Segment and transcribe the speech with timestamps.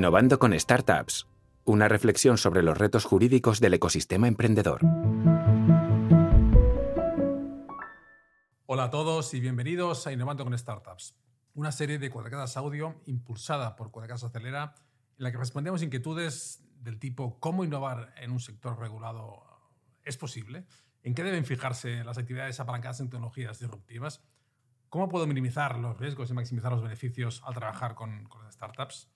[0.00, 1.26] Innovando con Startups.
[1.66, 4.80] Una reflexión sobre los retos jurídicos del ecosistema emprendedor.
[8.64, 11.16] Hola a todos y bienvenidos a Innovando con Startups,
[11.52, 14.74] una serie de cuadracadas audio impulsada por Cuadracadas Acelera,
[15.18, 19.42] en la que respondemos inquietudes del tipo cómo innovar en un sector regulado
[20.02, 20.64] es posible,
[21.02, 24.24] en qué deben fijarse las actividades apalancadas en tecnologías disruptivas,
[24.88, 29.10] cómo puedo minimizar los riesgos y maximizar los beneficios al trabajar con, startups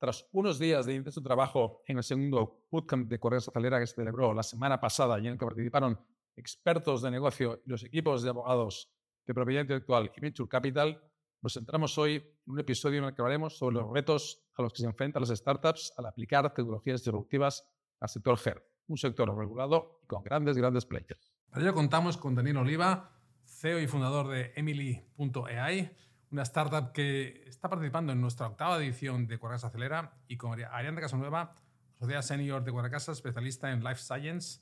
[0.00, 3.94] tras unos días de intenso trabajo en el segundo bootcamp de Correos Acelera que se
[3.94, 6.00] celebró la semana pasada y en el que participaron
[6.36, 8.90] expertos de negocio y los equipos de abogados
[9.26, 11.04] de propiedad intelectual y Venture Capital,
[11.42, 14.72] nos centramos hoy en un episodio en el que hablaremos sobre los retos a los
[14.72, 17.68] que se enfrentan las startups al aplicar tecnologías disruptivas
[18.00, 21.30] al sector HER, un sector regulado y con grandes, grandes players.
[21.50, 25.94] Para ello contamos con Daniel Oliva, CEO y fundador de Emily.ai,
[26.30, 31.00] una startup que está participando en nuestra octava edición de Cuadracasa Acelera y con Ariana
[31.00, 31.56] Casanueva,
[31.98, 34.60] sociedad senior de Cuadracasa, especialista en Life Science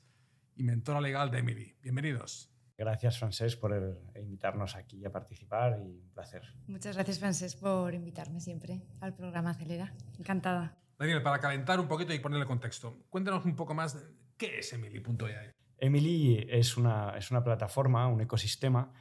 [0.55, 1.75] y mentora legal de Emily.
[1.81, 2.51] Bienvenidos.
[2.75, 6.43] Gracias, Francés, por invitarnos aquí a participar y un placer.
[6.67, 9.93] Muchas gracias, Francés, por invitarme siempre al programa Acelera.
[10.17, 10.77] Encantada.
[10.97, 14.01] Daniel, para calentar un poquito y ponerle contexto, cuéntanos un poco más de
[14.37, 15.51] qué es Emily.ai.
[15.77, 18.91] Emily es una, es una plataforma, un ecosistema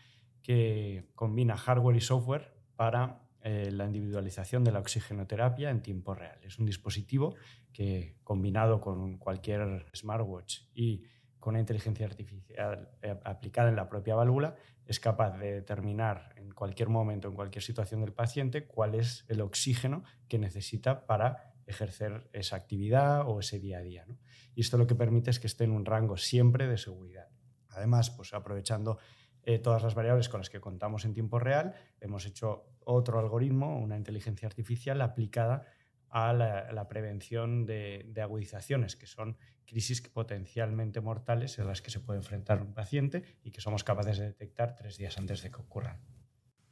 [0.43, 6.39] que combina hardware y software para eh, la individualización de la oxigenoterapia en tiempo real.
[6.43, 7.35] Es un dispositivo
[7.73, 11.03] que combinado con cualquier smartwatch y
[11.41, 14.55] con inteligencia artificial eh, aplicada en la propia válvula
[14.87, 19.41] es capaz de determinar en cualquier momento, en cualquier situación del paciente, cuál es el
[19.41, 24.07] oxígeno que necesita para ejercer esa actividad o ese día a día.
[24.55, 27.27] Y esto lo que permite es que esté en un rango siempre de seguridad.
[27.71, 28.99] Además, pues aprovechando
[29.49, 33.79] eh, todas las variables con las que contamos en tiempo real, hemos hecho otro algoritmo,
[33.79, 35.65] una inteligencia artificial aplicada
[36.11, 42.19] a la, prevención de, agudizaciones, que son crisis potencialmente mortales en las que se puede
[42.19, 45.99] enfrentar un paciente y que somos capaces de detectar tres días antes de que ocurran.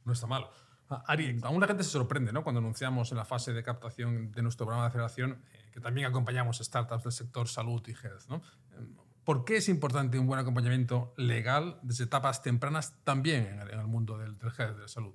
[0.05, 0.45] No está mal.
[0.87, 1.03] Ah,
[1.41, 2.43] aún la gente se sorprende ¿no?
[2.43, 6.05] cuando anunciamos en la fase de captación de nuestro programa de aceleración eh, que también
[6.05, 8.27] acompañamos startups del sector salud y health.
[8.29, 8.43] ¿no?
[9.27, 14.17] ¿Por qué es importante un buen acompañamiento legal desde etapas tempranas también en el, mundo
[14.17, 15.13] del, del de la salud?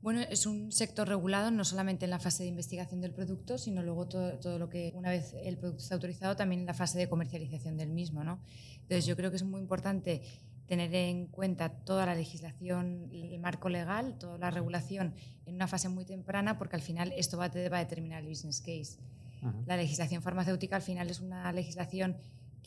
[0.00, 3.82] Bueno, es un sector regulado no solamente en la fase de investigación del producto, sino
[3.82, 7.08] luego todo, lo que una vez el producto está autorizado también en la fase de
[7.08, 8.22] comercialización del mismo.
[8.22, 8.38] ¿no?
[8.74, 10.22] Entonces yo creo que es muy importante
[10.68, 15.14] tener en cuenta toda la legislación, el marco legal, toda la regulación
[15.46, 19.00] en una fase muy temprana, porque al final esto va a, determinar el business case.
[19.66, 22.16] La legislación farmacéutica al final es una legislación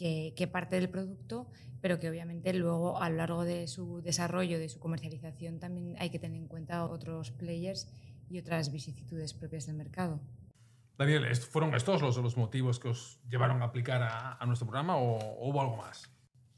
[0.02, 1.48] que, parte del producto,
[1.80, 6.10] pero que obviamente luego a lo largo de su desarrollo, de su comercialización, también hay
[6.10, 7.88] que tener en cuenta otros players
[8.28, 10.20] y otras vicisitudes propias del mercado.
[10.98, 15.18] Daniel, ¿fueron estos los, los motivos que os llevaron a aplicar a, nuestro programa o,
[15.48, 16.12] hubo algo más?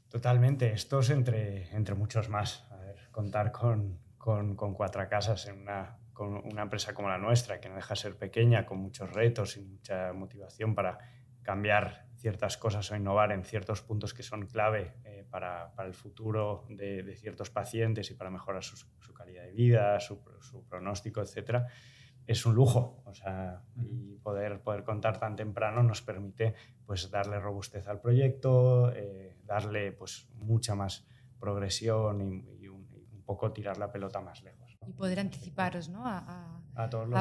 [0.08, 2.64] Totalmente, estos entre, entre muchos más.
[2.70, 7.18] A ver, contar con, con, con cuatro casas en una, con una empresa como la
[7.18, 10.98] nuestra, que no deja de ser pequeña, con muchos retos y mucha motivación para
[11.44, 16.66] cambiar ciertas cosas o innovar en ciertos puntos que son clave eh, para, el futuro
[16.68, 20.20] de, ciertos pacientes y para mejorar su, calidad de vida, su,
[20.68, 21.68] pronóstico, etcétera,
[22.26, 23.02] es un lujo.
[23.04, 26.54] O sea, y poder, poder contar tan temprano nos permite
[26.86, 31.06] pues, darle robustez al proyecto, eh, darle pues, mucha más
[31.38, 32.84] progresión y, un,
[33.24, 36.02] poco tirar la pelota más lejos y poder anticiparos ¿no?
[36.04, 36.60] a,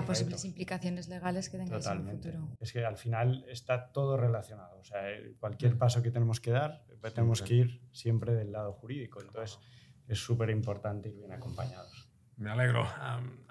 [0.06, 2.50] posibles implicaciones legales que tengáis en el futuro.
[2.59, 4.78] Es que al final está todo relacionado.
[4.80, 5.02] O sea,
[5.40, 6.84] cualquier paso que tenemos que dar,
[7.14, 9.22] tenemos que ir siempre del lado jurídico.
[9.22, 9.59] Entonces,
[10.08, 12.09] es súper importante ir bien acompañados.
[12.38, 12.86] Me alegro.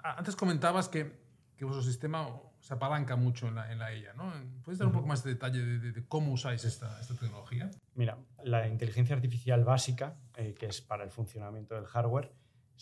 [0.03, 1.23] antes comentabas que,
[1.55, 2.27] que, vuestro sistema
[2.59, 4.13] se apalanca mucho en la, en la EIA.
[4.13, 4.31] ¿no?
[4.63, 7.69] ¿Puedes dar un poco más de detalle de, cómo usáis esta, esta, tecnología?
[7.95, 12.33] Mira, la inteligencia artificial básica, eh, que es para el funcionamiento del hardware,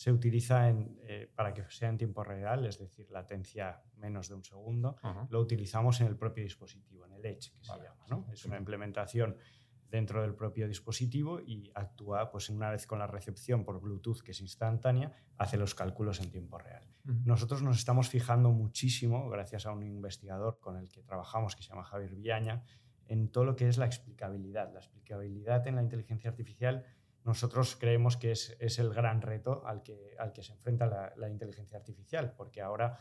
[0.01, 4.43] se utiliza eh, para que sea en tiempo real, es decir, latencia menos de un
[4.43, 4.95] segundo.
[5.29, 8.03] Lo utilizamos en el propio dispositivo, en el Edge, que se llama.
[8.09, 8.25] ¿no?
[8.33, 9.37] Es una implementación
[9.91, 14.31] dentro del propio dispositivo y actúa, pues una vez con la recepción por Bluetooth, que
[14.31, 16.83] es instantánea, hace los cálculos en tiempo real.
[17.03, 21.69] Nosotros nos estamos fijando muchísimo, gracias a un investigador con el que trabajamos, que se
[21.69, 22.63] llama Javier Villaña,
[23.05, 24.73] en todo lo que es la explicabilidad.
[24.73, 26.85] La explicabilidad en la inteligencia artificial
[27.23, 31.13] nosotros creemos que es, es, el gran reto al que, al que se enfrenta la,
[31.17, 32.97] la, inteligencia artificial, porque ahora,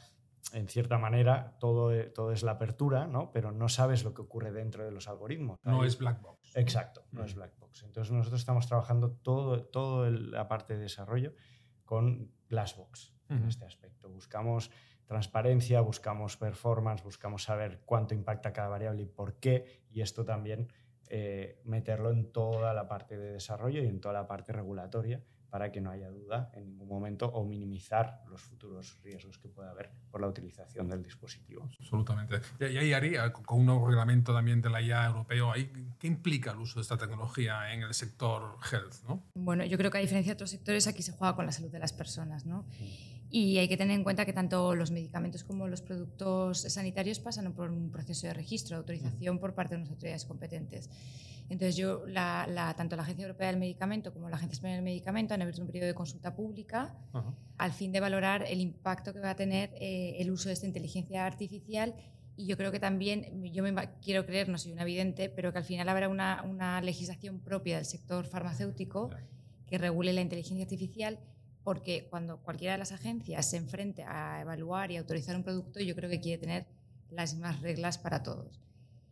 [0.53, 3.31] en cierta manera, todo, todo es la apertura, ¿no?
[3.33, 5.59] pero no sabes lo que ocurre dentro de los algoritmos.
[5.63, 6.57] No es black box.
[6.57, 7.39] Exacto, no es mm.
[7.39, 7.83] black box.
[7.85, 11.35] Entonces nosotros estamos trabajando todo, todo la parte de desarrollo
[11.85, 14.09] con glass box en este aspecto.
[14.09, 14.71] Buscamos
[15.07, 20.69] transparencia, buscamos performance, buscamos saber cuánto impacta cada variable y por qué, y esto también
[21.11, 25.73] eh, meterlo en toda la parte de desarrollo y en toda la parte regulatoria para
[25.73, 29.91] que no haya duda en ningún momento o minimizar los futuros riesgos que pueda haber
[30.11, 31.69] por la utilización del dispositivo.
[31.81, 32.41] Absolutamente.
[32.61, 35.53] Y ahí, Ari, con un nuevo reglamento también de la IA europeo,
[35.99, 39.03] ¿qué implica el uso de esta tecnología en el sector health?
[39.07, 39.25] ¿no?
[39.35, 41.71] Bueno, yo creo que a diferencia de otros sectores, aquí se juega con la salud
[41.71, 42.47] de las personas.
[42.47, 42.67] ¿no?
[43.31, 47.53] Y hay que tener en cuenta que tanto los medicamentos como los productos sanitarios pasan
[47.53, 50.91] por un proceso de registro, de autorización por parte de unas autoridades competentes.
[51.51, 55.35] Entonces, yo, la, tanto la Agencia Europea del Medicamento como la Agencia Española del Medicamento
[55.35, 56.97] han abierto un periodo de consulta pública
[57.59, 60.67] al fin de valorar el impacto que va a tener eh, el uso de esta
[60.67, 61.95] inteligencia artificial.
[62.37, 65.59] Y yo creo que también, yo me quiero creer, no soy una evidente, pero que
[65.59, 69.11] al final habrá una, una legislación propia del sector farmacéutico
[69.67, 71.19] que regule la inteligencia artificial
[71.65, 75.95] porque cuando cualquiera de las agencias se enfrente a evaluar y autorizar un producto, yo
[75.95, 76.67] creo que quiere tener
[77.11, 78.61] las mismas reglas para todos.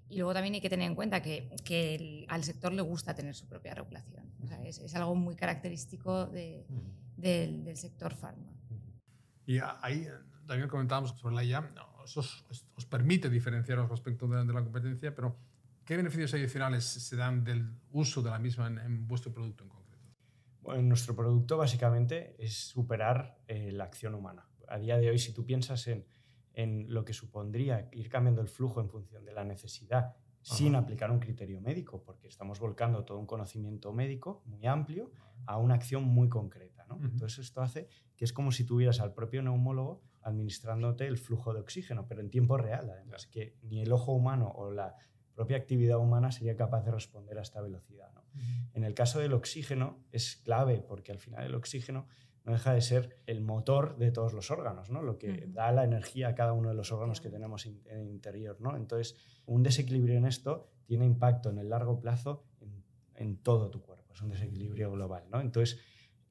[0.09, 3.35] Y luego también hay que tener en cuenta que, que al sector le gusta tener
[3.35, 4.25] su propia regulación.
[4.65, 6.67] es, es, algo muy característico de,
[7.17, 8.53] del, del, sector farma.
[9.47, 10.07] Y ahí
[10.47, 11.71] también comentábamos sobre la IA,
[12.05, 12.45] eso os,
[12.75, 15.37] os permite diferenciaros respecto de, de, la competencia, pero
[15.85, 19.71] ¿qué beneficios adicionales se dan del uso de la misma en, en vuestro producto en
[19.71, 19.89] concreto?
[20.63, 24.47] Bueno, nuestro producto básicamente es superar eh, la acción humana.
[24.69, 26.05] A día de hoy, si tú piensas en
[26.59, 31.13] en lo que supondría ir cambiando el flujo en función de la necesidad sin aplicar
[31.13, 35.13] un criterio médico, porque estamos volcando todo un conocimiento médico muy amplio
[35.47, 36.85] a una acción muy concreta.
[36.89, 36.99] ¿no?
[37.01, 41.61] Entonces esto hace que es como si tuvieras al propio neumólogo administrándote el flujo de
[41.61, 44.97] oxígeno, pero en tiempo real, además, que ni el ojo humano o la
[45.35, 48.13] propia actividad humana sería capaz de responder a esta velocidad.
[48.15, 48.25] ¿no?
[48.73, 52.09] En el caso del oxígeno es clave, porque al final el oxígeno
[52.49, 55.03] no deja de ser el motor de todos los órganos, ¿no?
[55.03, 58.09] lo que da la energía a cada uno de los órganos que tenemos en el
[58.09, 58.57] interior.
[58.59, 58.75] ¿no?
[58.75, 62.83] Entonces, un desequilibrio en esto tiene impacto en el largo plazo en,
[63.17, 65.25] en, todo tu cuerpo, es un desequilibrio global.
[65.31, 65.43] ¿no?
[65.43, 65.79] Entonces,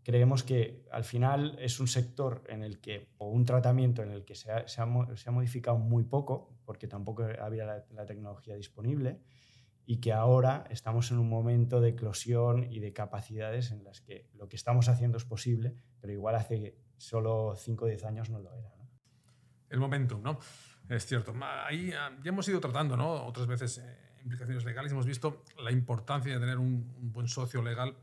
[0.02, 4.26] creemos que al final es un sector en el que, o un tratamiento en el
[4.26, 8.08] que se ha, se ha, se ha modificado muy poco, porque tampoco había la, la
[8.08, 9.20] tecnología disponible,
[9.90, 14.30] y que ahora estamos en un momento de eclosión y de capacidades en las que
[14.34, 18.40] lo que estamos haciendo es posible, pero igual hace solo 5 o 10 años no
[18.40, 18.76] lo era.
[18.78, 18.90] ¿no?
[19.70, 20.40] El momentum, ¿no?
[20.90, 21.34] Es cierto.
[21.66, 23.26] Ahí ah, ya hemos ido tratando, ¿no?
[23.26, 24.92] Otras veces eh, implicaciones legales.
[24.92, 27.96] Hemos visto la importancia de tener un, un, buen socio legal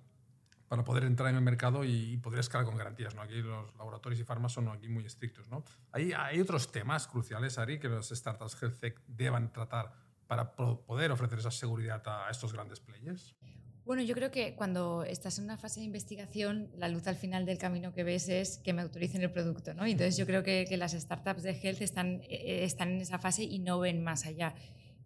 [0.69, 3.20] para poder entrar en el mercado y, y, poder escalar con garantías, ¿no?
[3.20, 5.62] Aquí los laboratorios y farmas son aquí muy estrictos, ¿no?
[5.92, 9.92] Ahí hay otros temas cruciales, Ari, que las startups health tech deban tratar
[10.34, 10.52] para
[10.86, 13.36] poder ofrecer esa seguridad a estos grandes players?
[13.84, 17.44] Bueno, yo creo que cuando estás en una fase de investigación, la luz al final
[17.44, 19.75] del camino que ves es que me autoricen el producto.
[19.75, 19.84] ¿no?
[19.84, 23.44] Entonces yo creo que, que las startups de health están, eh, están en esa fase
[23.44, 24.54] y no ven más allá.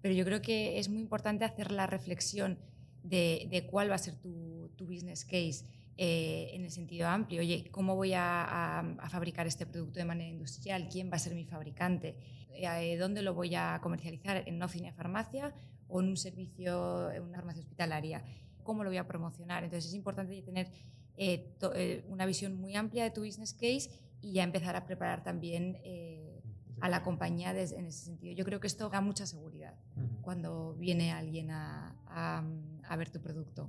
[0.01, 2.59] Pero yo creo que es muy importante hacer la reflexión
[3.03, 5.65] de, de cuál va a ser tu, tu business case
[6.01, 7.41] eh, en el sentido amplio.
[7.41, 10.89] Oye, ¿cómo voy a, a, a, fabricar este producto de manera industrial?
[10.89, 12.17] ¿Quién va a ser mi fabricante?
[12.55, 14.45] Eh, ¿Dónde lo voy a comercializar?
[14.47, 15.53] ¿En una oficina de farmacia
[15.89, 18.23] o en un servicio, en una farmacia hospitalaria?
[18.63, 19.65] ¿Cómo lo voy a promocionar?
[19.65, 20.71] Entonces es importante tener
[21.17, 23.91] eh, to, eh, una visión muy amplia de tu business case
[24.21, 26.41] y ya empezar a preparar también eh,
[26.81, 28.37] a la compañía en ese sentido.
[28.37, 30.21] Yo creo que esto da mucha seguridad uh -huh.
[30.23, 32.45] cuando viene alguien a, a,
[32.89, 33.69] a ver tu producto.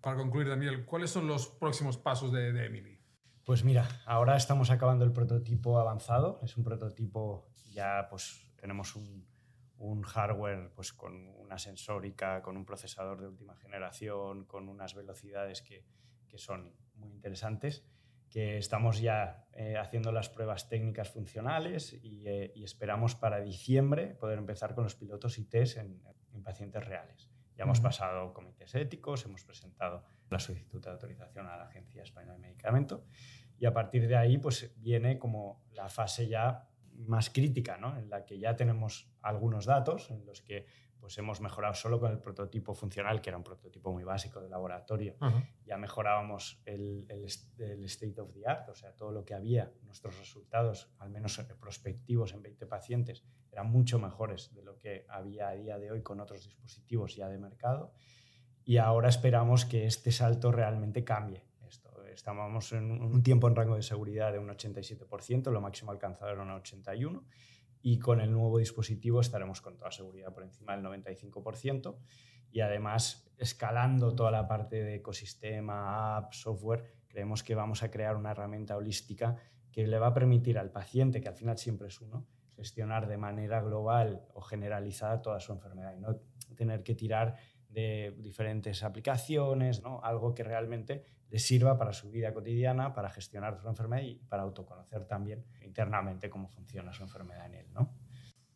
[0.00, 2.98] Para concluir, Daniel, ¿cuáles son los próximos pasos de, de Emily?
[3.48, 6.38] Pues mira, ahora estamos acabando el prototipo avanzado.
[6.42, 9.26] Es un prototipo, ya pues tenemos un,
[10.02, 15.86] hardware pues con una sensórica, con un procesador de última generación, con unas velocidades que,
[16.28, 17.86] que son muy interesantes,
[18.28, 24.14] que estamos ya eh, haciendo las pruebas técnicas funcionales y, eh, y, esperamos para diciembre
[24.14, 26.02] poder empezar con los pilotos y test en
[26.44, 27.30] pacientes reales.
[27.58, 32.34] Ya hemos pasado comités éticos, hemos presentado la solicitud de autorización a la Agencia Española
[32.34, 33.04] de Medicamento
[33.58, 37.98] y a partir de ahí pues viene como la fase ya más crítica, ¿no?
[37.98, 40.66] en la que ya tenemos algunos datos en los que
[41.00, 44.48] pues hemos mejorado solo con el prototipo funcional, que era un prototipo muy básico de
[44.48, 45.16] laboratorio.
[45.20, 45.48] Uh -huh.
[45.64, 47.26] Ya mejorábamos el, el,
[47.58, 51.38] el, state of the art, o sea, todo lo que había, nuestros resultados, al menos
[51.60, 56.02] prospectivos en 20 pacientes, eran mucho mejores de lo que había a día de hoy
[56.02, 57.92] con otros dispositivos ya de mercado.
[58.64, 61.44] Y ahora esperamos que este salto realmente cambie.
[61.66, 66.32] Esto, estábamos en un tiempo en rango de seguridad de un 87%, lo máximo alcanzado
[66.32, 67.22] era un 81%
[67.82, 71.96] y con el nuevo dispositivo estaremos con toda seguridad por encima del 95%
[72.50, 78.16] y además escalando toda la parte de ecosistema, app, software, creemos que vamos a crear
[78.16, 79.36] una herramienta holística
[79.70, 83.16] que le va a permitir al paciente, que al final siempre es uno, gestionar de
[83.16, 86.16] manera global o generalizada toda su enfermedad y no
[86.56, 87.36] tener que tirar
[87.68, 90.00] de diferentes aplicaciones, ¿no?
[90.02, 94.42] algo que realmente le sirva para su vida cotidiana, para gestionar su enfermedad y para
[94.42, 97.66] autoconocer también internamente cómo funciona su enfermedad en él.
[97.74, 97.94] ¿no?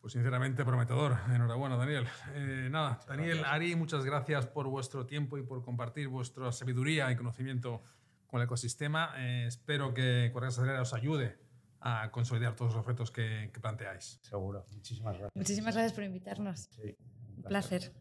[0.01, 1.17] Pues sinceramente prometedor.
[1.33, 2.09] Enhorabuena, Daniel.
[2.35, 7.17] Eh, nada, Daniel, Ari, muchas gracias por vuestro tiempo y por compartir vuestra sabiduría y
[7.17, 7.83] conocimiento
[8.27, 9.15] con el ecosistema.
[9.19, 11.39] Eh, espero que Correas Acelera os ayude
[11.81, 14.19] a consolidar todos los retos que, que, planteáis.
[14.23, 14.65] Seguro.
[14.73, 15.31] Muchísimas gracias.
[15.37, 16.69] Muchísimas gracias por invitarnos.
[16.71, 16.97] Sí,
[17.37, 17.93] un placer.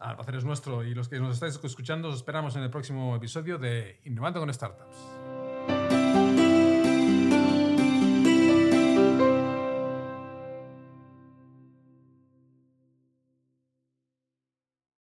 [0.00, 3.14] El placer es nuestro y los que nos estáis escuchando os esperamos en el próximo
[3.14, 5.19] episodio de Innovando con Startups.